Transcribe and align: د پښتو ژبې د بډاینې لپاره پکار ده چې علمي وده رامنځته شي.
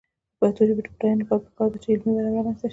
د 0.35 0.37
پښتو 0.39 0.61
ژبې 0.67 0.81
د 0.85 0.87
بډاینې 0.95 1.19
لپاره 1.21 1.41
پکار 1.45 1.67
ده 1.71 1.77
چې 1.83 1.87
علمي 1.93 2.11
وده 2.13 2.31
رامنځته 2.35 2.67
شي. 2.67 2.69